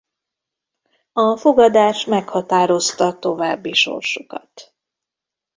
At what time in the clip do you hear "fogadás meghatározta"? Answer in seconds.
1.37-3.19